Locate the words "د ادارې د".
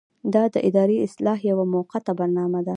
0.53-1.03